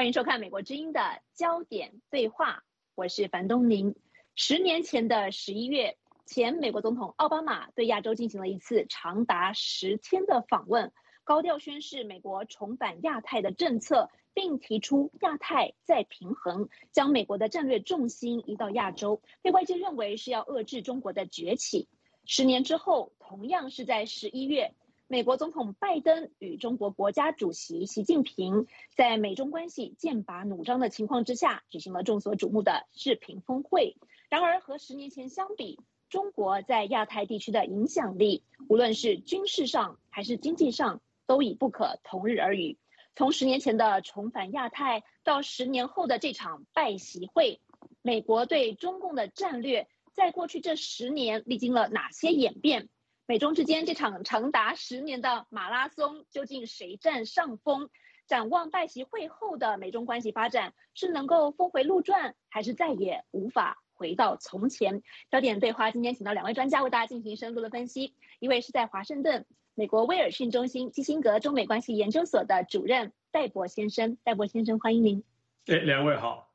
[0.00, 2.64] 欢迎收看《美国之音》的焦点对话，
[2.94, 3.94] 我是樊东宁。
[4.34, 10.90] 十年前的十一月，前美国总统奥巴马对亚洲进行了一次长达十天的访问，
[11.22, 21.90] 高调宣示美国重返亚太的政策，并提出亚太再平衡，将美国的战略重心移到亚洲，被外界认为是要遏制中国的崛起。
[22.24, 24.74] 十年之后，同样是在十一月。
[25.12, 33.96] 美国总统拜登与中国国家主席习近平在美中关系剑拔弩张的情况之下，举行了众所瞩目的视频峰会。
[34.28, 42.78] 然而，和十年前相比，中国在亚太地区的影响力，无论是军事上还是经济上，都已不可同日而语。
[43.16, 47.60] 从十年前的重返亚太，到十年后的这场拜习会，
[48.00, 52.88] 美国对中共的战略，在过去这十年历经了哪些演变？
[53.30, 57.88] 美中之间这场长达十年的马拉松，究竟谁占上风？
[58.26, 65.04] 展望拜习会后的美中关系发展，是能够峰回路转，还是再也无法回到从前？
[65.30, 68.16] 焦点对话今天请到两位专家为大家进行深入的分析。
[68.40, 75.22] 一位是在华盛顿美国威尔逊中心基辛格中美关系研究所的主任戴博先生，戴博先生欢迎您。
[75.68, 76.50] 哎，两位好。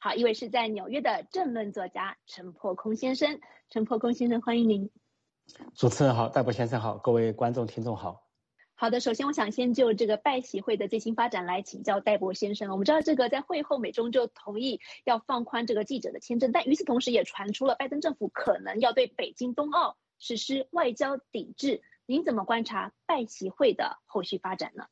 [0.00, 4.90] 好，一位是在纽约的政论作家陈破空先生，陈破空先生欢迎您。
[5.74, 8.22] 主持人好，戴博先生好，各位观众听众好。
[8.74, 12.70] 好的，首先我想先就这个拜习会的最新发展来请教戴博先生。
[12.70, 21.80] 我们知道这个在会后美中就同意要放宽这个记者的签证，但与此同时也传出了拜登政府可能要对北京冬奥实施外交抵制。
[22.04, 24.84] 您怎么观察拜习会的后续发展呢？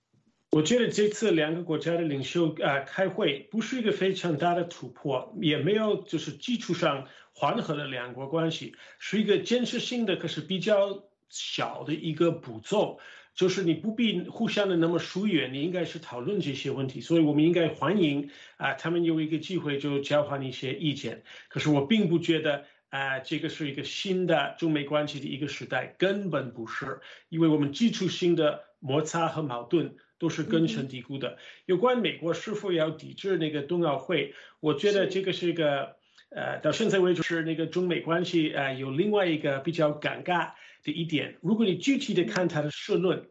[0.53, 13.01] 我觉得这次两个国家的领袖啊开会不是一个非常大的突破，也没有就是基础上缓和了两国关系，是一个建设性的，可是比较小的一个步骤。
[13.35, 21.25] 就是你不必互相的那么疏远，你应该是讨论这些问题，所以我们应该欢迎啊，他们有一个机会就交换一些意见。
[21.49, 29.97] 可是我并不觉得啊，这个是一个新的中美关系的一个时代，根本不是，因为我们基础性的摩擦和矛盾。
[30.17, 31.37] 都是根深蒂固的。
[31.67, 35.97] 有关美国是否要抵制那个冬奥会，我觉得这个是一个，
[36.35, 40.53] 呃，到现在为止是那个中美关系呃有另外一个比较尴尬
[40.83, 41.39] 的一点。
[41.41, 43.29] 如果你具体的看他的社论，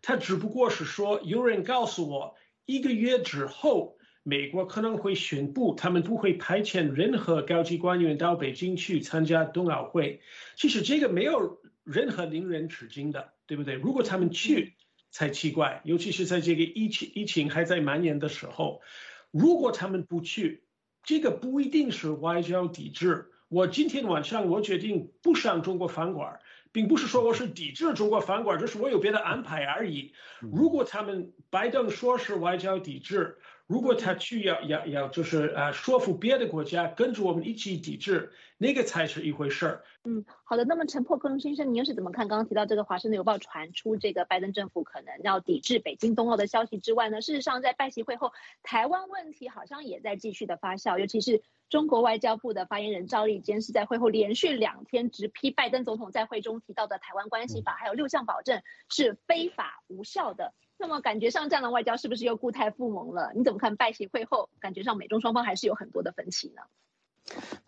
[0.00, 10.20] 他只不过是说有人告诉我，一个月之后美国可能会宣布他们不会派遣任何高级官员到北京去参加冬奥会。
[10.56, 13.74] 其实这个没有任何令人吃惊的，对不对？
[13.74, 14.74] 如果他们去。
[15.16, 18.82] 才奇怪，尤其是在这个疫情疫情还在蔓延的时候，
[19.30, 20.64] 如果他们不去，
[21.04, 23.30] 这个不一定是外交抵制。
[23.48, 26.40] 我今天晚上我决定不上中国饭馆，
[26.72, 30.12] 并不是说我是抵制中国饭馆，就是我有别的安排而已。
[30.40, 33.38] 如果他们拜登说是外交抵制。
[33.66, 39.84] 如果他去要要要就是呃说服别的国家跟着我们一起抵制，那个才是一回事儿。
[40.04, 40.66] 嗯，好的。
[40.66, 47.22] 那么陈破克隆先生，您又是怎么看刚刚提到这个《华盛顿邮报》传出这个拜登政府可能要抵制北京冬奥的消息之外呢？
[47.22, 48.32] 事实上，在拜习会后，
[48.62, 60.52] 台湾问题好像也在继续的发酵，尤其是中国外交部的发言人赵立坚是在会后连续两天直批拜登总统在会中提到的《台湾关系法》还有六项保证是非法无效的。
[60.86, 63.32] 那么感觉上这样的外交是不是又固态复萌了？
[63.34, 66.60] 你怎么看拜习会后，感觉上美中双方还是有很多的分歧呢？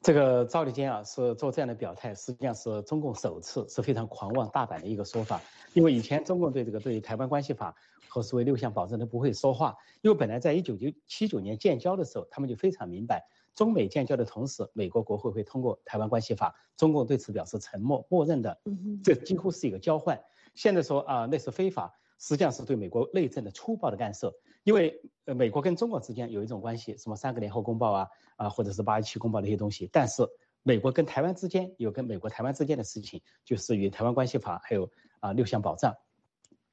[0.03, 5.41] 这个赵立坚啊，是做这样的表态，实际上是中共首次是非常狂妄大胆的一个说法。
[5.72, 7.75] 因为以前中共对这个对台湾关系法
[8.06, 18.60] 和所谓六项保证都不会说话，因为本来在一九九七九年建交的时候，他们就非常明白，中美建交的同时，美国国会会通过台湾关系法，中共对此表示沉默，默认的，
[19.03, 20.22] 这几乎是一个交换。
[20.54, 21.98] 现在说啊，那是非法。
[22.18, 24.34] 实际上是对美国内政的粗暴的干涉，
[24.65, 29.89] 因为呃，美国跟中国之间有一种关系，什么三个联合公报啊啊，或者是八一七公报那些东西。
[29.92, 30.27] 但是
[30.63, 34.91] 美国跟台湾之间有跟美国台湾之间的事情，就是与台湾关系法还有
[35.21, 35.95] 啊六项保障。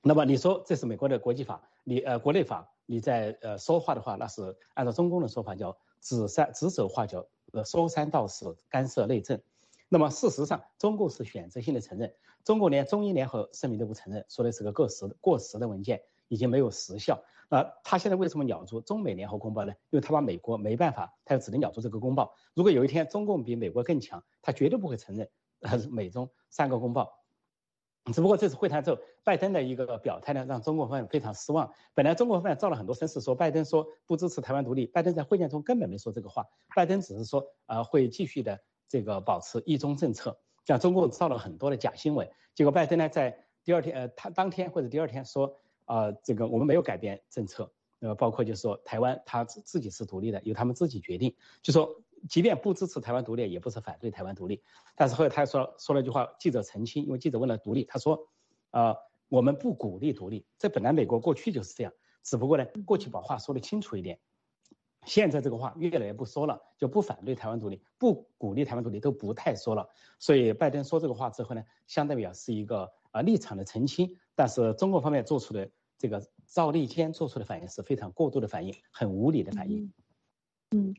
[0.02, 9.42] 那么你说这是美国的国际法，你呃国内法，你在呃说话的话，那是按照中共的说法叫指三指手画脚，呃说三道四，干涉内政。
[9.94, 12.12] 那么事实上，中共是选择性的承认，
[12.44, 17.24] 中国连中英联合声明都不承认，说的是个过时过时的文件，已经没有时效。
[17.48, 19.72] 那他现在为什么咬住中美联合公报呢？
[19.92, 22.34] 因为他把美国没办法，他就只能咬住这个公报。
[22.56, 25.30] 如果有一天中共比美国更强，他绝对不会承认
[25.92, 27.14] 美中三个公报。
[28.12, 31.72] 只不过这次会谈之后，拜登的一个表态呢，让中国方面非常失望。
[31.94, 38.60] 本来中国方面造了很多声势，说拜登说不支持台湾独立，拜登在会见中根本没说这个话，拜登只是说呃会继续的。
[38.88, 51.36] 这个保持一中政策，像中共造了很多的假新闻，结果拜登呢在第二天，呃，他当天或者第二天说，啊，这个我们没有改变政策，呃，包括就是说台湾他自自己是独立的，由他们自己决定。
[51.62, 51.90] 就说
[52.30, 54.62] 即便不支持台湾独立，也不是反对台湾独立。
[54.96, 58.28] 但是后来他说说了一句话，记者澄清，因为记者问了独立，他说，
[58.72, 58.96] 呃，
[59.30, 60.46] 我们不鼓励独立。
[60.60, 61.92] 这本来美国过去就是这样，
[62.22, 64.20] 只不过呢，过去把话说的清楚一点。
[65.06, 69.88] 现在这个话越来越不说了，就不反对台湾独立，不鼓励台湾独立，都不太说了。
[70.20, 74.18] 所以拜登说这个话之后呢，相当于啊是一个啊立场的澄清。
[74.36, 79.92] 但是中国方面做出的这个赵立坚做出的反应是非常过度的反应，很无理的反应。
[80.72, 80.94] 嗯。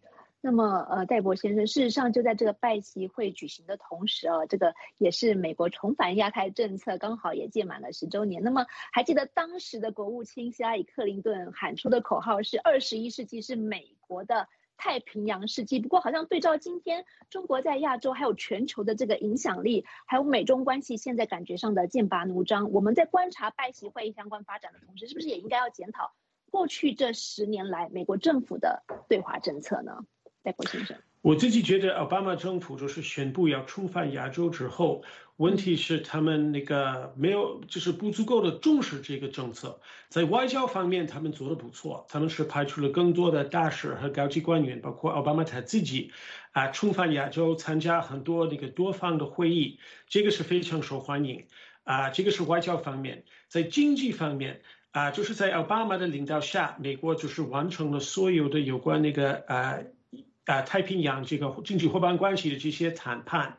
[0.46, 8.42] 那么，呃，戴博先生，事实上就在这个拜习会举行的同时啊，这个也是美国重返亚太政策刚好也届满了十周年。
[8.42, 15.80] 那么，还记得当时的国务卿希拉里·克林顿喊出的口号是“二十一世纪是美国的太平洋世纪”。
[15.80, 26.12] 不过，好像对照今天中国在亚洲还有全球的这个影响力，还有美中关系现在感觉上的剑拔弩张，我们在观察拜习会议相关发展的同时，是不是也应该要检讨
[26.50, 30.04] 过去这十年来美国政府的对华政策呢？
[30.42, 35.02] 戴国先生，我自己觉得奥巴马政府就是宣布要重返亚洲之后，
[35.36, 39.80] 问题是他们那个没有，就是不足够的重视这个政策。
[40.10, 46.12] 在外交方面，他们做的不错，他们是派出了更多的大使和高级官员，包括奥巴马他自己，
[46.52, 51.46] 啊，重返亚洲参加很多那个多方的会议，这个是非常受欢迎。
[51.84, 54.60] 啊，这个是外交方面，在经济方面，
[54.90, 59.78] 啊，就是在奥巴马的领导下，美国就是完成了所有的有关那个啊。
[60.46, 63.56] 啊，太平洋这个经济伙伴关系的这些谈判，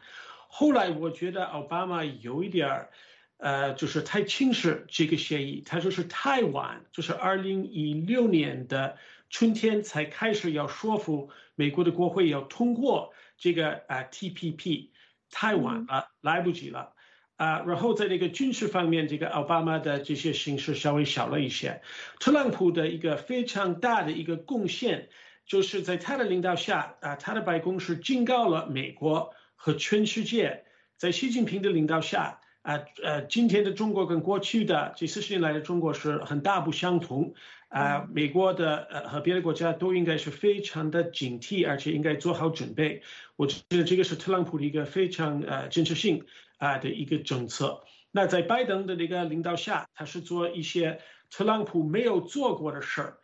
[0.47, 2.89] 后来我觉得奥巴马有一点儿，
[3.37, 8.97] 呃，就是太轻视这个协议，他就是太晚，就是二零一六年的
[9.31, 14.89] 春天才开始要说服美国的国会要通过这个啊 TPP，
[15.31, 16.93] 太晚了，来不及了，
[17.35, 21.81] 啊，然后在这个军事方面，这个奥巴马的这些形势稍微小了一些，
[22.19, 25.09] 特朗普的一个非常大的一个贡献。
[25.45, 30.65] 就是在他的领导下啊，他的白宫是警告了美国和全世界，
[30.97, 37.35] 在习近平的领导下啊，呃，今天的中国跟过去的这四十年来的中国是很大不相同
[37.69, 38.07] 啊。
[38.11, 43.03] 美国的呃和别的国家都应该是非常的警惕，而且应该做好准备。
[43.35, 46.25] 我觉得这个是特朗普的一个非常呃建设性
[46.57, 47.83] 啊的一个政策。
[48.11, 50.99] 那在拜登的那个领导下，他是做一些
[51.29, 53.17] 特朗普没有做过的事儿。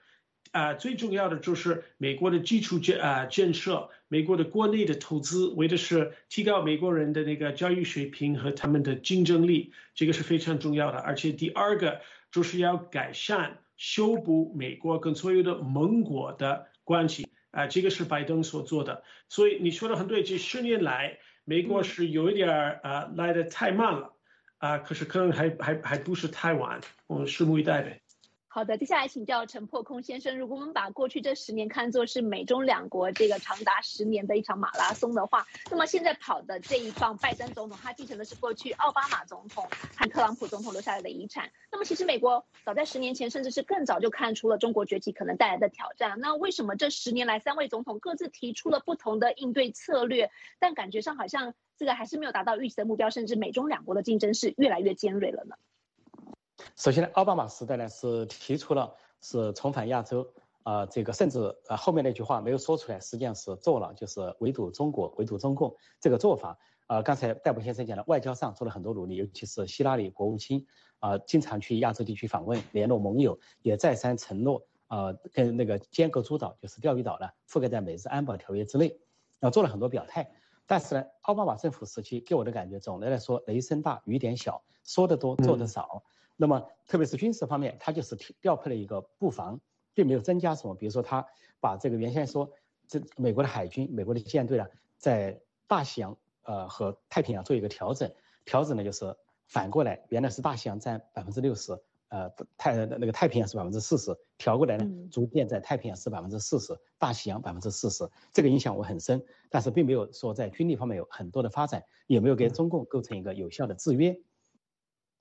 [0.51, 10.97] 啊，最重要的就是美国的基础建啊建设，美国的国内的投资，为的是提高美国人的那个教育水平和他们的竞争力，这个是非常重要的。
[10.97, 12.01] 而且第二个
[12.31, 19.03] 就是要改善、修补美国跟所有的盟国的关系啊，这个是拜登所做的。
[19.29, 24.11] 所以你说的很对，这十年来美国是有一点儿啊来的太慢了
[24.57, 28.01] 啊，可是可能还还还不是太晚，我们拭目以待呗。
[28.53, 30.37] 好的，接下来请教陈破空先生。
[30.37, 39.65] 如果我们把过去这十年看作是美中两国这个长达十年的一场马拉松的话，那么现在跑的这一棒，拜登总统他继承的是过去奥巴马总统
[39.95, 41.49] 和特朗普总统留下来的遗产。
[41.71, 46.19] 那么其实美国早在十年前，甚至是更早就看出了中国崛起可能带来的挑战。
[46.19, 50.29] 那为什么这十年来三位总统各自提出了不同的应对策略，
[50.59, 55.55] 但感觉上好像这个还是没有达到预期的目标，甚至美中两国的竞争是越来越尖锐了呢？
[56.75, 60.27] 首先呢，奥巴马时代呢是提出了是重返亚洲，
[60.63, 66.57] 啊，这个甚至呃后面那句话没有说出来，实际上是做了，就是围堵中国、围堵中共这个做法。
[66.87, 70.67] 啊，刚才戴博先生讲了，外交上做了很多努力，尤其是希拉里国务卿
[70.99, 78.99] 啊，经常去亚洲地区访问，联络盟友，也再三承诺啊，跟那个尖阁诸岛，就是钓鱼岛呢，覆盖在美日安保条约之内，
[79.39, 80.29] 啊，做了很多表态。
[80.67, 86.03] 但是呢，奥巴马政府时期给我的感觉，总的来说雷声大雨点小，说的多做的少。
[86.41, 89.61] 那么，特别是军事方面，他就是调配了一个布防，
[89.93, 90.73] 并没有增加什么。
[90.73, 91.23] 比如说，他
[91.59, 92.51] 把这个原先说
[92.87, 94.65] 这美国的海军、美国的舰队呢，
[94.97, 98.11] 在大西洋呃和太平洋做一个调整，
[98.43, 101.73] 调整呢就是反过来，原来是大西洋占百分之六十，
[102.09, 109.23] 呃太那个太平洋是百分之四十，调过来呢，逐渐在太平洋是百分之四十，大西洋百分之四十，这个影响我很深。
[109.51, 114.19] 但是并没有说在军力方面有很多的发展，也没有给中共构成一个有效的制约。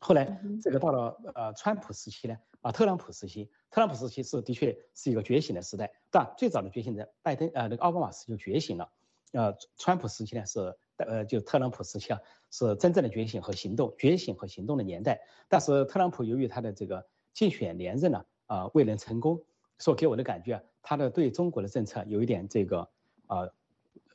[0.00, 8.90] 后来这个到了呃川普时期呢，啊特朗普时期，特朗普时期是的确是一个觉醒的时代，但最早的觉醒在拜登呃那个奥巴马时就觉醒了，
[9.32, 15.20] 呃川普时期呢是呃就特朗普时期啊是真正的觉醒和行动，觉醒和行动的年代。
[15.48, 19.42] 但是特朗普由于他的这个竞选连任呢啊未能成功，
[19.78, 22.90] 所给我的感觉啊他的对中国的政策有一点这个
[23.26, 23.54] 呃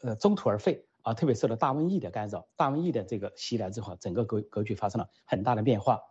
[0.02, 0.85] 呃中途而废。
[1.06, 6.02] 啊，特别受到大瘟疫的干扰，大瘟疫的这个袭来之后，整个格格局发生了很大的变化。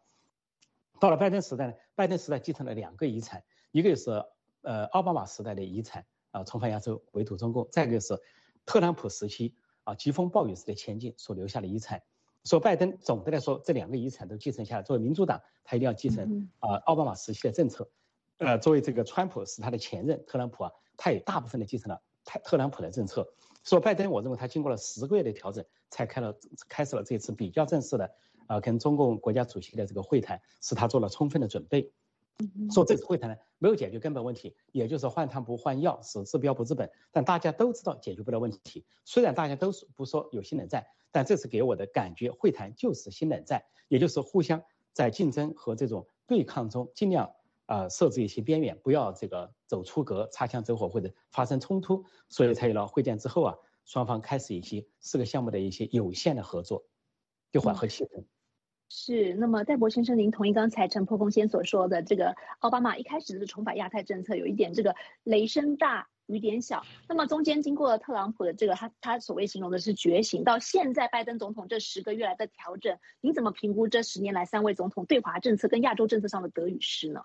[1.01, 4.25] 到了拜登时代呢，拜登时代继承了两个遗产，一个就是
[4.63, 8.17] 呃奥巴马时代的遗产啊，重返亚洲，围堵中共；再一个是
[8.65, 12.01] 特朗普时期啊疾风暴雨式的前进所留下的遗产。
[12.45, 17.91] 说拜登总的来说这两个遗产都继承下来，作为民主党，他一定要继承啊奥巴马时期的政策。
[18.39, 23.27] 呃，作为这个川普是他的前任，特朗普啊，他也大部分的继承了特特朗普的政策。
[23.65, 28.11] 说拜登，我认为他经过了十个月的调整，才开了开始了这次比较正式的
[28.47, 31.91] 啊跟中共国家主席的这个会谈，使他做了充分的准备。
[32.73, 36.91] 说这次会谈呢没有解决根本问题，也就是换汤不换药，是治标不治本。
[37.13, 47.33] 但大家都知道解决不了问题，虽然大家都不说有新冷战，但这次给我的感觉，会谈就是新冷战，也就是互相在竞争和这种对抗中尽量。
[47.67, 53.55] 啊，设置一些边缘，不要这个走出格、擦枪走火或者发生冲突，所以才有了会见之后啊，
[53.85, 56.85] 双方开始一些四个项目的一些有限的合作，
[57.51, 58.25] 就缓和气氛。
[58.91, 77.23] 是，那么戴博先生，您同意刚才陈破空先所说的这个奥巴马一开始是重返亚太政策有一点这个雷声大雨点小，那么中间经过了特朗普的这个他他所谓形容的是觉醒，到现在拜登总统这十个月来的调整，您怎么评估这十年来三位总统对华政策跟亚洲政策上的得与失呢？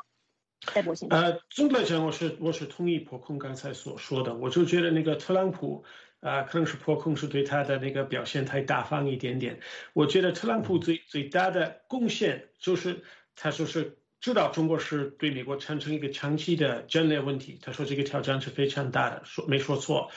[1.09, 5.83] 呃，总的来讲，我是我是同意破空刚才所说的，我就觉得那个特朗普，
[6.19, 9.59] 啊，可能是破空是对他的那个表现太大方一点点。
[9.93, 13.03] 我觉得特朗普最最大的贡献就是
[13.35, 20.11] 他说是知道中国是对美国产生一个长期的战略问题，他说这个挑战是非常大的，说没说错。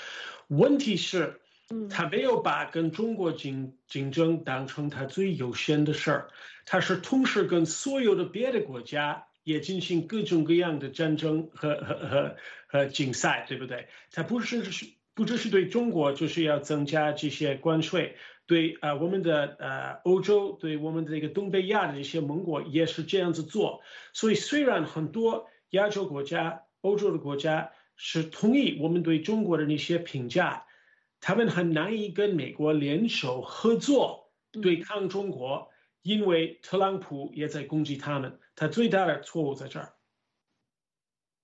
[0.49, 1.40] 问题是，
[1.88, 6.28] 他没有把跟中国竞竞争当成他最优先的事儿，
[6.66, 9.26] 他是同时跟所有的别的国家。
[9.45, 13.89] 也进行各种各样的战争和和和和竞赛，对不对？
[14.11, 23.83] 它不是是不只是对中国，就是要增加这些关税，对啊，我们的呃欧洲，对我们的这个东北亚的这些盟国也是这样子做。
[24.13, 30.67] 所以虽然很多亚洲国家、欧洲的国家是同意我们对中国的那些评价，
[31.21, 34.31] 他们很难以跟美国联手合作
[34.63, 35.72] 对抗中国。
[36.02, 39.94] 因为特朗普也在攻击他们，他最大的错误在这儿。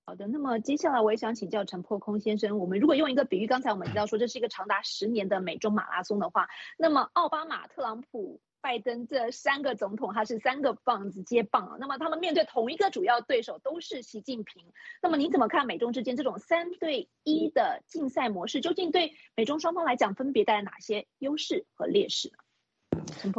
[0.07, 6.49] 好的，那么接下来我也想请教陈破空先生，我们如果用一个比喻，刚才我们提到说这是一个长达十年的美中马拉松的话，
[6.79, 14.65] 那么奥巴马、特朗普、拜登这三个总统，他是三个棒子接棒，那么他们面对同一个主要对手都是习近平，
[15.03, 22.39] 那么您怎么看美中之间这种三对一的竞赛模式，究竟对美中双方来讲分别带来哪些优势和劣势呢？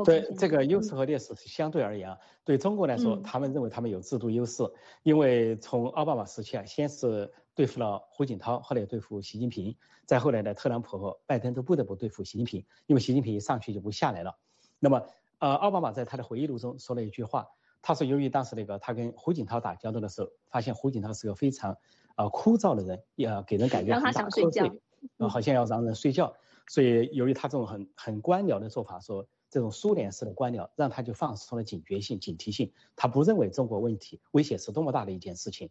[0.04, 4.64] 对这个优势和劣势是相对而言啊，对中国来说，他们认为他们有制度优势，
[5.04, 9.76] 因为从奥巴马时期啊，先是对付了胡锦涛，后来对付习近平，
[10.06, 14.38] 再后来呢，特朗普和拜登都不得不对付习近平，因为习近平一上去就不下来了。
[14.80, 15.02] 那么，
[15.40, 17.48] 呃，奥巴马在他的回忆录中说了一句话，
[17.82, 21.78] 他说由于当时那个他跟胡锦涛打交道的时候，发现胡锦涛是个非常
[22.16, 24.82] 呃枯燥的人，也给人感觉很打瞌睡，
[25.18, 26.34] 呃，好像要让人睡觉，
[26.68, 29.26] 所以由于他这种很很官僚的做法，说。
[29.50, 32.72] 这种苏联式的官僚，让他就放松了警觉性、警惕性。
[32.96, 35.70] 他不认为中国问题威胁是多么大的一件事情。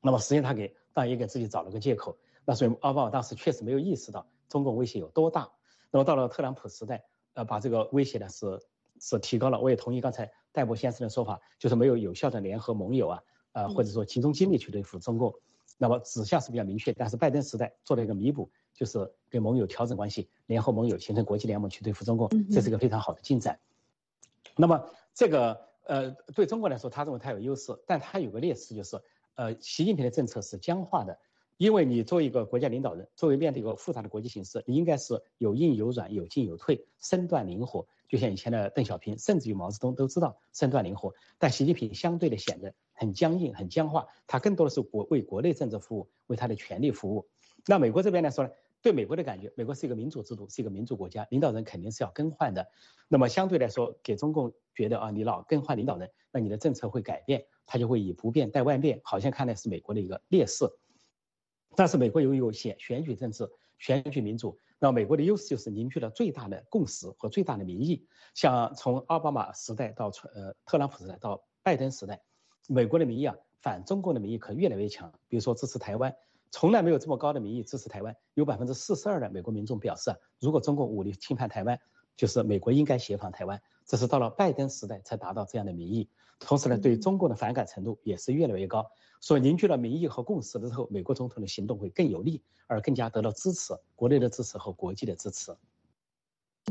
[0.00, 2.16] 那么实际上他给当然也给自己找了个借口。
[2.44, 5.50] 那所以奥巴马当时确实没有意识到中国威胁有多大。
[5.90, 7.04] 那么到了特朗普时代，
[7.34, 8.58] 呃，把这个威胁呢是
[9.00, 9.60] 是提高了。
[9.60, 15.34] 我也同意刚才戴博先生的说法，就是没有有效的联合盟友啊，呃，或者说集中精力去对付中共。
[15.76, 18.50] 那么指向是比较明确，但是拜登时代做了一个弥补。
[18.78, 23.58] 就是跟盟友调整关系，联合盟友形成国际联盟去对付中共，这是一个非常好的进展。
[24.56, 28.96] 那么这个呃，对中国来说，他认为他有优势，但他有个劣势，就是
[29.34, 31.18] 呃，习近平的政策是僵化的。
[31.56, 37.84] 因为你作为一个国家领导人，作为面对一个复杂的国际形势，你应该是有硬有软，有进有退，身段灵活。
[38.08, 44.06] 就像以前的邓小平，甚至于毛泽东都知道身段灵活，但习近平相对的显得很僵硬、很僵化。
[44.28, 47.26] 他更多的是国为国内政治服务，为他的权力服务。
[47.66, 48.50] 那美国这边来说呢？
[48.80, 52.64] 对美国的感觉，美国是一个民主制度，是一个民主国家，领导人肯定是要更换的。
[53.08, 60.64] 那么相对来说，给中共觉得啊，你老更换领导人，那你的政策会改变，他就会以不变带万变，好像看来是美国的一个劣势。
[61.74, 68.06] 但是美国由于有选选举政治、选举民主，那美国的优势就是凝聚了最大的共识和最大的民意。
[68.34, 72.22] 像从奥巴马时代到呃特朗普时代到拜登时代，
[72.68, 75.12] 美国的民意啊，反中共的民意可越来越强。
[75.26, 76.14] 比如说支持台湾。
[76.50, 81.78] 从来没有这么高的民意支持台湾，有百分之四十二的美国民众表示，如果中国武力侵犯台湾，
[82.16, 83.60] 就是美国应该协防台湾。
[83.84, 86.08] 这是到了拜登时代才达到这样的民意。
[86.38, 88.86] 同时呢，对中共的反感程度也是越来越高。
[89.20, 95.56] 所以凝聚了民意和共识的时候，美国总统的行动会更有力，而更加得到支持，国内的支持和国际的支持。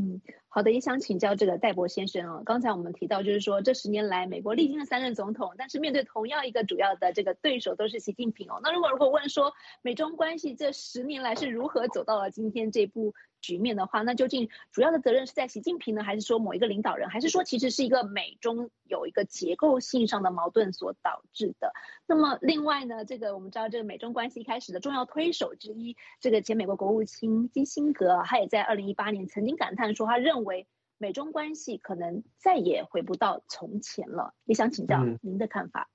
[0.00, 2.42] 嗯，好的，也想请教这个戴博先生啊。
[2.44, 8.60] 刚才我们提到，就是说这十年来，美国历经了三任总统，但是面对同样一个主要的这个对手都是习近平哦。
[8.62, 9.52] 那如果如果问说，
[9.82, 13.12] 美中关系这十年来是如何走到了今天这步？
[13.40, 21.72] 局面的话，那究竟主要的责任是在习近平呢，还是说某一个领导人，还是说其实是一个美中有一个结构性上的矛盾所导致的？
[22.06, 30.66] 那么另外呢，这个我们知道，这个美中关系一开始的重要推手之一，这个前美国国务卿基辛格，他也在二零一八年曾经感叹说，他认为
[30.98, 34.34] 美中关系可能再也回不到从前了。
[34.44, 35.88] 也想请教您的看法。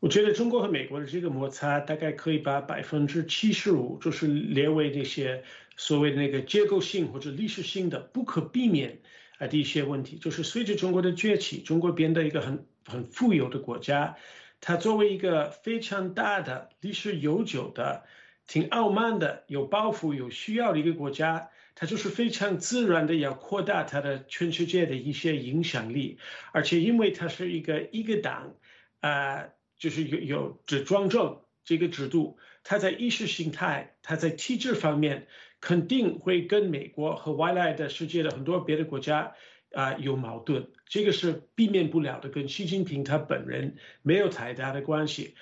[0.00, 5.44] 我觉得中国和美国的这个摩擦，大概可以把百分之七十五就是列为那些
[5.76, 9.00] 所谓的那个结构性或者历史性的不可避免
[9.38, 10.16] 啊的一些问题。
[10.16, 14.16] 就是随着中国的崛起，中国变得一个很很富有的国家，
[14.60, 18.04] 它作为一个非常大的历史悠久的、
[18.46, 26.18] 挺傲慢的、有抱负、有需要的一个国家，它就是非常自然的要扩大它的全世界的一些影响力，
[26.52, 28.54] 而且因为它是一个一个党
[29.00, 29.48] 啊。
[29.78, 35.26] 就是有有这庄政这个制度，它在意识形态、它在体制方面，
[35.60, 39.34] 肯定会跟美国和外来的世界的很多别的国家
[39.72, 45.34] 啊有矛盾，这个是避免不了的，跟习近平他本人没有太大的关系。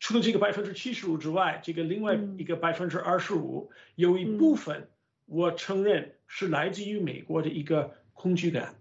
[0.00, 4.88] 除了这个百分之七十五之外，这个另外一个百分之二十五，有一部分
[5.26, 8.76] 我承认是来自于美国的一个恐惧感。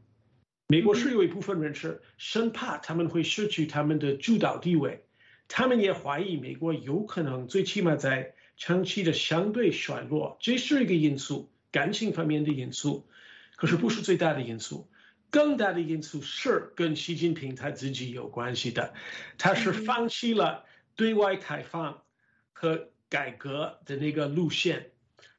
[0.68, 5.06] 美国是有一部分人是生怕他们会失去他们的主导地位，
[5.48, 13.08] 他们也怀疑美国有可能最起码在长期的相对衰落，这是一个因素，感情方面的因素，
[13.56, 14.90] 可是不是最大的因素，
[15.30, 18.94] 更大的因素是跟习近平他自己有关系的，
[19.38, 20.66] 他是放弃了
[20.96, 22.02] 对外开放
[22.52, 24.92] 和改革的那个路线，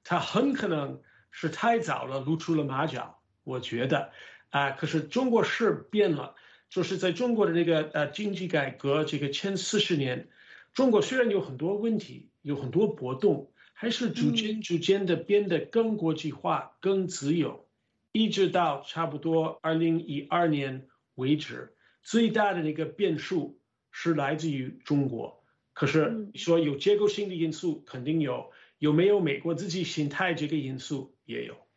[0.05, 4.13] 他很可能是太早了露出了马脚，我觉得。
[4.51, 6.35] 啊，可是中国是变了，
[6.71, 10.27] 就是在中国的那个呃经济改革这个前四十年，
[10.73, 17.69] 中国虽然有很多问题，有很多波动，还是逐渐逐渐的变得更国际化、更自由，
[18.13, 25.45] 一直到差不多二零一二年为止，最大的那个变数是来自于中国。
[25.75, 31.68] 可是说有结构性的因素肯定有，有没有美国自己心态这个因素也有。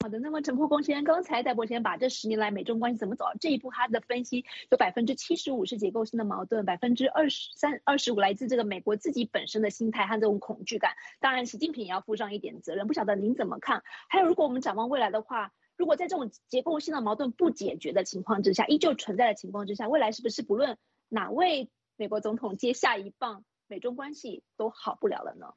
[0.00, 10.92] 好的，那么陈破公先生刚才戴博先把这十年来美中关系怎么走这一步，他的分析有百分之七十五是结构性的矛盾，百分之二十三、二十五来自这个美国自己本身的心态和这种恐惧感。
[11.18, 12.86] 当然，习近平也要负上一点责任。
[12.86, 13.82] 不晓得您怎么看？
[14.08, 25.54] 还有，如果我们展望未来的话，如果在这种结构性的矛盾不解决的情况之下，依旧存在的情况之下，未来是不是不论哪位美国总统接下一棒，美中关系都好不了了呢？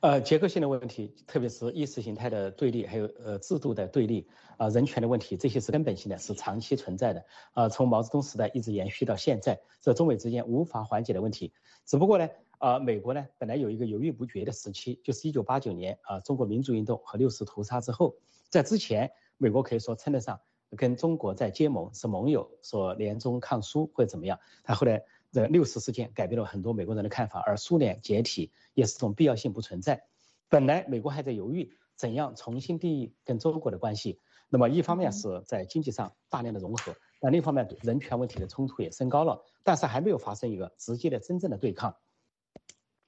[0.00, 11.52] 呃，结构性的问题，特别是意识形态的对立，还有呃制度的对立，啊，人权的问题，这些是根本性的，是长期存在的，啊，从毛泽东时代一直延续到现在，这中美之间无法缓解的问题。
[11.84, 18.16] 只不过呢，啊，美国呢本来有一个犹豫不决的时期，就是一九八九年啊，中国民主运动和六四屠杀之后，
[18.48, 20.40] 在之前，美国可以说称得上
[20.76, 25.02] 跟中国在结盟，是盟友，说联中抗苏或者怎么样，他后来。
[25.30, 30.02] 这六四事件改变了很多美国人的看法，而苏联解体也是种必要性不存在。
[30.48, 41.94] 本来美国还在犹豫怎样重新定义跟中国的关系，那么一方面是在经济上大量的融合，但另一方面人权问题的冲突也升高了，但是还没有发生一个直接的真正的对抗。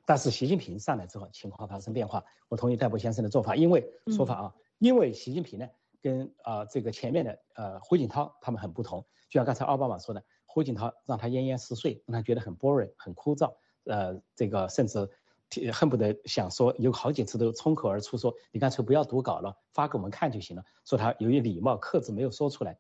[0.05, 2.23] 但是习近平上来之后，情况发生变化。
[2.49, 5.69] 我同意戴博先生的做法，因为说法啊，因为习近平呢
[6.03, 10.23] 跟啊这个前面的呃胡锦涛他们很不同，就像刚才奥巴马说的。
[10.53, 13.55] 胡锦涛让他奄奄四睡，让他觉得很 boring，很枯燥。
[13.85, 15.09] 呃，这个甚至
[15.73, 22.77] 恨不得想说，有好几次都冲口而出说：“你干脆不要读稿了，发给我们看就行了。”说他由于礼貌克制没有说出来。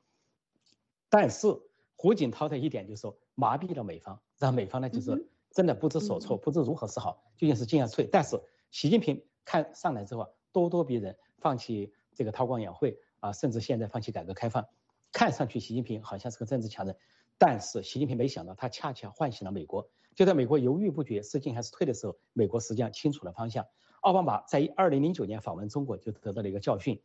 [1.08, 1.46] 但是
[1.94, 8.04] 胡锦涛的一点就是说麻痹了美方，让美方呢就是真的不知所措，不知如何是好，究竟是进还是退。
[8.10, 8.40] 但是
[8.72, 14.66] 习近平看上来之后啊，咄咄逼人，放弃这个韬光养晦啊，甚至现在放弃改革开放，
[15.12, 16.96] 看上去习近平好像是个政治强人。
[17.40, 19.88] 但是习近平没想到，他恰恰唤醒了美国。
[20.14, 23.64] 就在美国犹豫不决是进还是退的时候，美国实际上清楚了方向。
[24.02, 27.00] 奥巴马在二零零九年访问中国就得到了一个教训，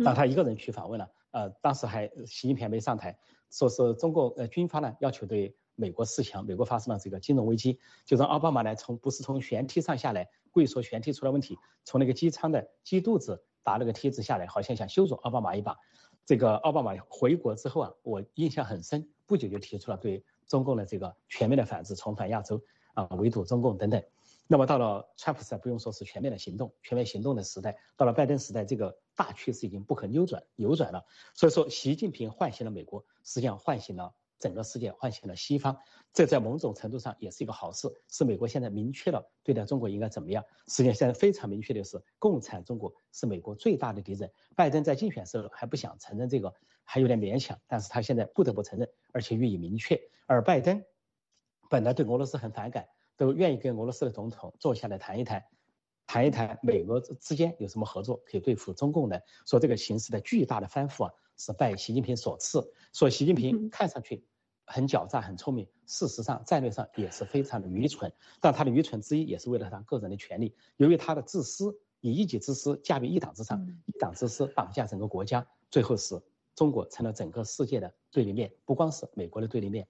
[0.00, 1.10] 让他一个人去访问了。
[1.30, 3.18] 呃，当时还习近平没上台，
[3.50, 15.74] 说是中国呃军方呢要求对美国示强，美国发生了这个金融危机，就让奥巴马呢从不是从舷梯上下来，故意说舷梯出了问题，从那个机舱的机肚子打了个梯子下来，好像想羞辱奥巴马一把。
[16.26, 19.08] 这个奥巴马回国之后啊，我印象很深。
[19.28, 22.60] 不久就提出了对中共的这个全面的反制，重返亚洲
[22.94, 24.02] 啊，围堵中共等等。
[24.46, 31.04] 那么到了川普时代，不用说是全面的行动，全面行动的时代，到了拜登时代，这个大趋势已经不可扭转，扭转了。
[31.34, 35.76] 所以说，习近平唤醒了美国，实际上唤醒了整个世界，唤醒了西方。
[36.14, 40.42] 这在某种程度上也是一个好事，是美国现在明确了对待中国应该怎么样。
[40.66, 44.32] 实际上现在非常明确的是，共产中国是美国最大的敌人。
[44.56, 46.54] 拜登在竞选时候还不想承认这个，
[46.90, 50.00] 还有点勉强，但是他现在不得不承认，而且予以明确。
[50.24, 50.82] 而拜登
[51.68, 52.88] 本来对俄罗斯很反感。
[53.18, 55.44] 都愿意跟俄罗斯的总统坐下来谈一谈，
[56.06, 59.20] 谈一谈美俄之间有什么合作可以对付中共的。
[59.44, 62.72] 说这个形势的巨大的翻覆啊，是拜习近平所赐。
[62.92, 64.24] 说习近平看上去
[64.66, 68.12] 很狡诈、很聪明，事实上战略上也是非常的愚蠢。
[68.40, 76.22] 但他的愚蠢之一也是为了他个人的权利，由于他的自私，以一己之私驾驭一党之上，一党之私绑架整个国家，最后使
[76.58, 79.86] 中国成了整个世界的对立面，不光是美国的对立面。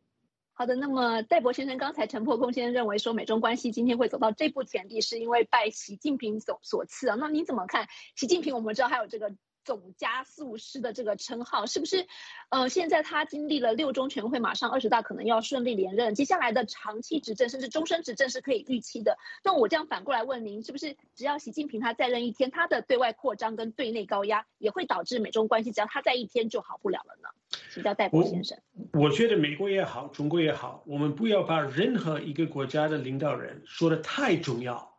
[0.53, 7.17] 好的，那么戴博先生刚才陈破空先生认为说美中关系今天会走到这步田地，是因为拜习近平所所赐啊。
[7.19, 7.89] 那您怎么看？
[8.17, 9.35] 习近平我们知道还有这个。
[9.69, 12.07] 总加速师的这个称号是不是？
[12.49, 19.19] 呃，现在他经历了六中全会，马上二十大可能要顺利连任，接下来的长期执政甚至终身执政是可以预期的。
[19.45, 27.29] 那我这样反过来问您，是不是只要习近平他再任一天，他的对外扩张跟对内高压也会导致美中关系只要他在一天就好不了了呢？
[27.71, 28.57] 请教戴博先生。
[28.95, 34.98] 我觉得美国也好，中国也好，我们不要把任何一个国家的领导人说的太重要。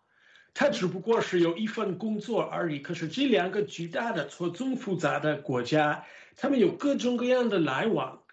[0.54, 2.80] 他只不过是有一份工作而已。
[2.80, 8.24] 可是这两个巨大的、错综复杂的国家，他们有各种各样的来往，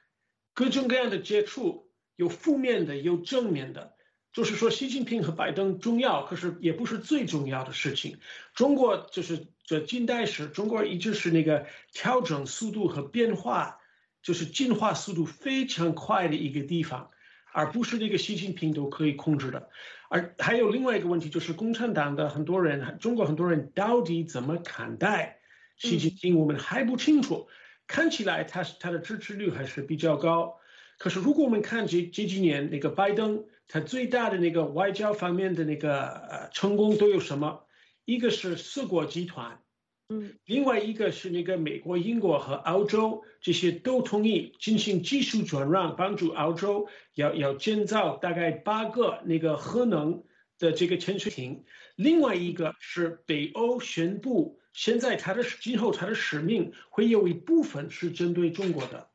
[0.54, 3.94] 各种各样的接触，有负面的，有正面的。
[4.32, 8.18] 就是说，习近平和拜登重要，可是也不是最重要的事情。
[8.54, 13.78] 中国就是这近代史，中国一直是那个调整速度和变化，
[14.22, 17.10] 就是进化速度非常快的一个地方。
[17.52, 19.70] 而不是那个习近平都可以控制的，
[20.08, 25.40] 而还有另外一个问题，就是共产党的很多人，中国很多人到底怎么看待
[25.76, 27.48] 习近平，我们还不清楚。
[27.86, 30.56] 看起来他他的支持率还是比较高，
[30.98, 37.64] 可是如果我们看这这几年那个拜登，他最大的那个外交方面的那个呃成功都有什么？
[38.04, 39.60] 一个是四国集团。
[40.08, 50.22] 嗯，另外一个是那个美国、英国和澳洲这些都同意进行技术转让，帮助澳洲要要建造大概八个那个核能
[50.60, 51.64] 的这个潜水艇。
[51.96, 59.08] 另外一个是北欧宣布，现在它的今后它的使命会有一部分是针对中国的。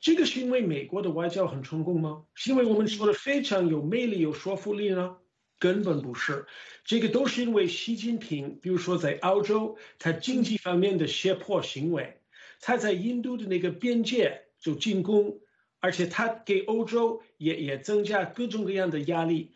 [0.00, 2.24] 这个是因为美国的外交很成功吗？
[2.34, 5.16] 是因为我们说的非常有魅力、有说服力呢？
[5.60, 6.46] 根本不是，
[6.84, 12.18] 这个都是因为习近平，比如说在澳洲，他经济方面的胁迫行为，
[12.60, 15.38] 他在印度的那个边界就进攻，
[15.78, 19.52] 而且他给欧洲也也增加各种各样的压力。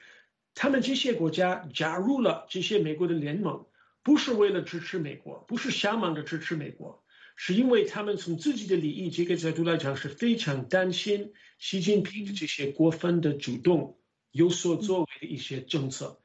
[0.54, 3.66] 他们这些国家加入了这些美国的联盟，
[4.02, 7.02] 不是为了支持美国，不是想忙着支持美国，
[7.34, 13.98] 是因为他们从自己的利益这个角度来讲是非常担心习近平的这些过分的主动。
[14.34, 16.20] 有所作为的一些政策，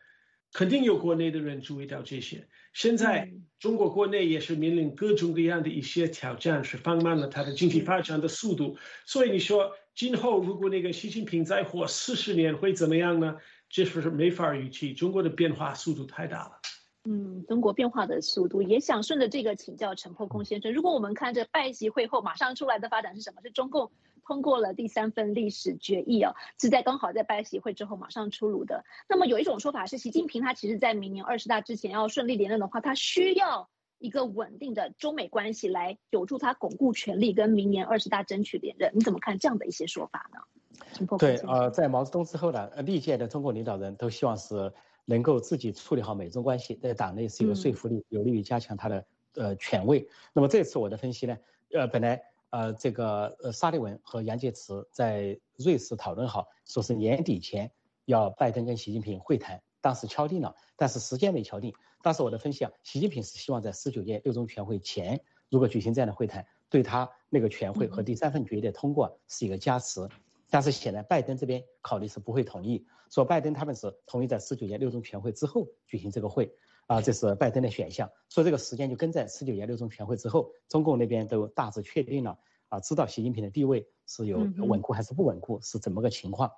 [0.52, 2.48] 肯定有国内的人注意到这些。
[2.74, 8.78] 现在中国国内也是面临各种各样的一些挑战，是放慢了它的经济发展的速度。
[9.06, 13.38] 所以你说今后如果那个习近平再活四十年会怎么样呢？
[13.70, 14.94] 这是没法预期。
[14.96, 16.60] 中国的变化速度太大了。
[17.06, 20.74] 嗯，中国变化的速度，也想顺着这个请教陈破空先生。
[20.74, 23.42] 如果我们看这拜习会后马上出来的发展是什么？
[23.42, 23.92] 是中共。
[24.26, 26.32] 通过了第三份历史决议啊，
[26.62, 28.86] 是在刚好在拜习会之后马上出炉的。
[29.08, 38.92] 那么有一种说法是，习近平他其实在明年二十大之前要顺利连任的话，他需要一个稳定的中美关系来有助他巩固权力，跟明年二十大争取连任。
[38.94, 41.18] 你怎么看这样的一些说法呢？
[41.18, 44.72] 对，呃，在毛泽东之后呢，历届的中国领导人都希望是
[45.06, 50.08] 能够自己处理好美中关系，在党内是有说服力，有利于加强他的呃权威。
[50.34, 51.38] 那么这次我的分析呢，
[51.74, 52.22] 呃，本来。
[52.52, 57.72] 呃，这个呃，沙利文和杨洁篪在瑞士讨论好，说是年底前
[58.06, 61.72] 要拜登跟习近平会谈，当时敲定了，但是时间没敲定。
[62.02, 70.10] 当时我的分析啊，习近平是希望在十九届六中全会前，如果举行这样的会谈，对他那个全会和第三份决议的通过是一个加持。
[70.50, 76.54] 但是显然拜登这边考虑是不会同意，说拜登他们是同意在十九届六中全会之后举行这个会。
[76.88, 86.52] 啊，这是拜登的选项，所以这个时间就跟在十九届六中全会之后，中共那边都大致确定了啊，知道习近平的地位是有稳固还是不稳固，是怎么个情况，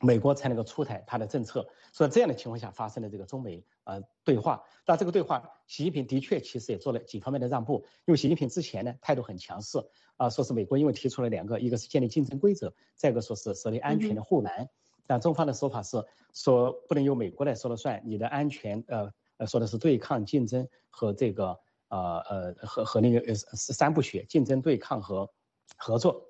[0.00, 1.68] 美国才能够出台他的政策。
[1.92, 9.78] 所以这样的情况下发生的这个中美呃对话，但这个对话，习近平的确其实也做了几方面的让步，因为习近平之前呢态度很强势
[10.16, 14.68] 啊，说是美国因为提出了两个，一个是建立竞争规则，再一个说是设立安全的护栏。
[15.08, 15.96] 但中方的说法是
[16.34, 25.28] 说不能由美国来说了算，你的安全，呃呃，说的是对抗、竞争和这个呃呃和和那个呃三部曲：竞争、对抗和
[25.78, 26.26] 合作。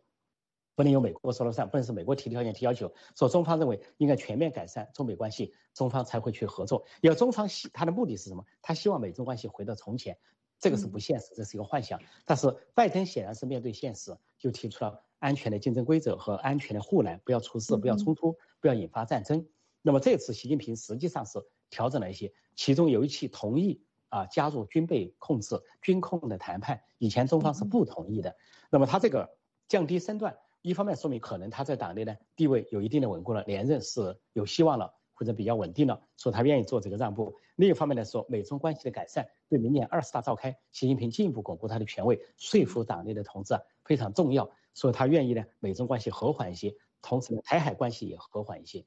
[0.76, 2.88] 不能由美国说了算，不能是美国提条件提要求。
[3.16, 6.84] 说中方认为应该全面改善中美关系，中方才会去合作。
[7.00, 8.44] 要中方希他的目的是什么？
[8.62, 10.16] 他希望美中关系回到从前，
[10.60, 12.00] 这个是不现实，这是一个幻想。
[12.24, 19.46] 但是拜登显然是面对现实，就提出了安全的竞争规则和安全的护栏，不要出事，不要冲突，不要引发战争。
[19.82, 21.38] 那么这次习近平实际上是
[21.70, 28.36] 调整了一些，其中有一期同意啊加入军备控制、军控的谈判，以前中方是不同意的。
[28.70, 29.28] 那么他这个
[29.68, 30.36] 降低身段。
[30.60, 37.32] 一方面说明可能他在党内呢地位有一定的稳固了，连任是有希望了，或者比较稳定了，说他愿意做这个让步。
[37.54, 48.84] 另一方面来说，美中关系的改善对明年二十大召开，习近平进一步巩固他的权威，说服党内的同志啊非常重要，所以他愿意呢美中关系和缓一些，同时呢台海关系也和缓一些。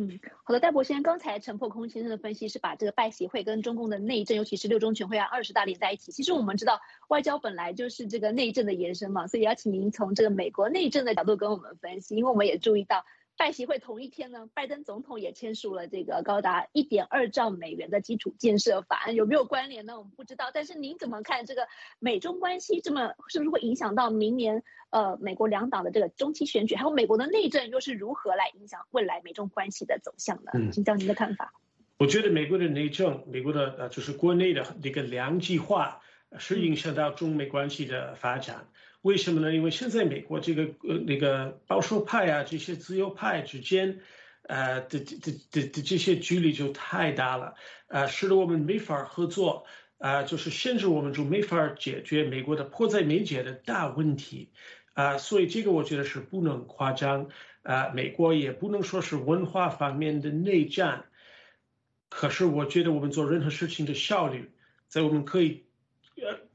[0.00, 6.10] 嗯，好的，戴博先生，刚才陈破空先生的分析是把这个拜协会跟中共的内政，尤其是六中全会啊、二十大连在一起。
[6.10, 13.04] 其实我们知道，外交本来就是这个内政的延伸嘛，所以邀请您从这个美国内政的角度跟我们分析，因为我们也注意到。
[13.36, 19.98] 拜协会同一天呢，拜登总统也签署了这个高达一点二兆美元的基础建设法案，有没有关联呢？
[19.98, 20.50] 我们不知道。
[20.54, 21.66] 但是您怎么看这个
[21.98, 30.52] 美中关系这么是不是会影响到明年呃美国两党的这个中期选举，还有美国的内政又是如何来影响未来美中关系的走向呢？
[30.72, 31.52] 请教您的看法。
[31.98, 36.00] 我觉得美国的内政，美国的呃就是国内的那个两极化
[36.38, 38.68] 是影响到中美关系的发展。
[39.04, 39.52] 为什么呢？
[39.52, 44.00] 因为现在美国这个呃那个保守派啊，这些自由派之间，
[44.44, 47.54] 呃的的的的这些距离就太大了，
[47.88, 49.66] 呃，使得我们没法合作，
[49.98, 54.48] 啊，就是限制我们就没法解决美国的迫在眉睫的大问题，
[54.94, 57.28] 啊，所以这个我觉得是不能夸张，
[57.62, 61.04] 啊，美国也不能说是文化方面的内战，
[62.08, 64.50] 可是我觉得我们做任何事情的效率，
[64.88, 65.63] 在我们可以。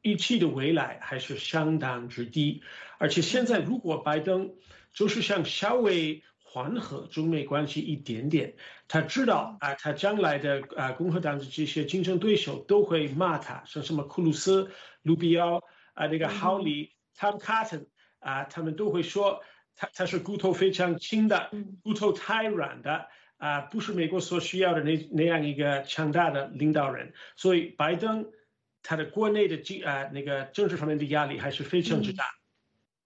[0.03, 2.61] 呃，预期的未来还是相当之低，
[2.97, 4.55] 而且现在如果拜登
[4.93, 8.55] 就是想稍微缓和中美关系一点点，
[8.87, 14.71] 他知道啊，他将来的啊共和党的这些竞争对手都会骂他，像什么库鲁斯、
[15.03, 15.61] 卢比奥
[15.93, 17.85] 啊，那个哈里、Tom Cotton
[18.19, 19.41] 啊，他们都会说
[19.75, 21.51] 他他是骨头非常轻的，
[21.83, 23.07] 骨头太软的
[23.37, 28.31] 啊，不是美国所需要的那那样一个强大的领导人，所以拜登。
[28.83, 32.25] 他的国内的经啊那个政治方面的压力还是非常之大。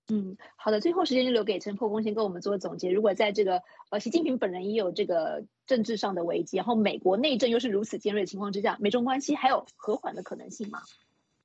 [0.09, 2.91] 嗯，好的，最后时间就留给陈破公先跟我们做个总结。
[2.91, 10.81] 如果在这个呃习近平本人也有这个政治上的危机，然后美国内政又是如此尖锐的情况之下，美中关系还有和缓的可能性吗？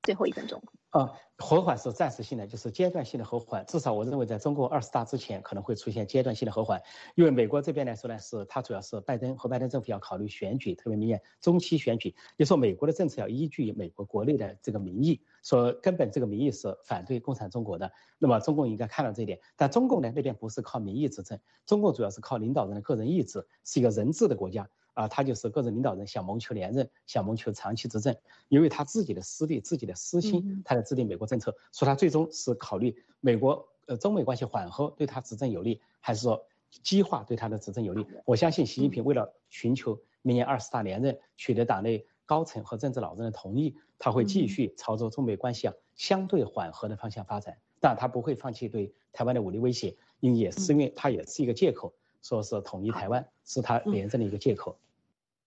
[0.09, 0.59] 最后一分钟。
[0.88, 3.62] 啊，和缓是暂时性的，就是阶段性的和缓。
[3.66, 6.81] 至少我认为，在中共二十大之前，可能会出现阶段性的和缓。
[7.14, 12.16] 因为美国这边来说呢，是它主要是拜登和拜登政府要考虑选举，特别明年中期选举。
[12.38, 17.92] 就说美国的政策要依据美国国内的这个民意，说根本这个民意是反对共产中国的。
[18.18, 19.38] 那么中共应该看到这一点。
[19.57, 24.66] 但中共呢那边不是靠民意执政，中共主要是靠领导人的个人意志，是一个人治的国家。
[24.98, 28.12] 啊，他就是个人领导人想谋求连任，想谋求长期执政，
[28.48, 31.54] 因为他自己的私利、自己的私心，他在制定美国政策。
[31.70, 36.44] 说他最终是考虑美国呃中美关系缓和对他执政有利，还是说
[36.82, 38.04] 激化对他的执政有利？
[38.24, 54.76] 我相信习近平为了寻求明年二十大连任，取得党内高层和政治老人的同意，他会继续朝着中美关系啊相对缓和的方向发展，但他不会放弃对台湾的武力威胁，因也是因为他也是一个借口，说是统一台湾是他连任的一个借口。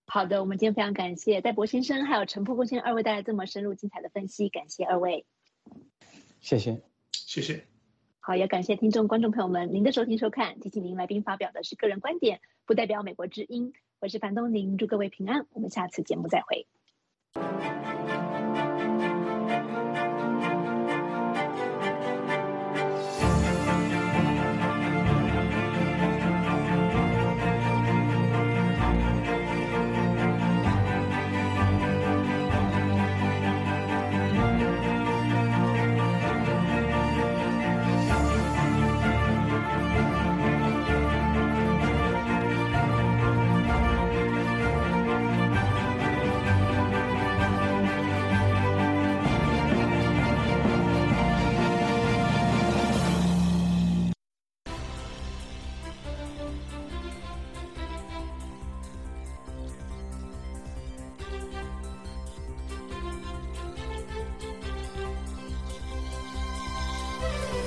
[0.06, 5.24] 好的，我们今天非常感谢戴博先生还有陈瀑公先生二位带来这么深入精彩的分析，感谢二位。
[6.40, 7.64] 谢谢，谢谢。
[8.20, 13.72] 好，也感谢听众观众朋友们，您的收听收看，提醒您来宾发表的是个人观点，不代表美国之音。
[14.00, 16.66] 我是樊东宁，祝各位平安，我们下次节目再会。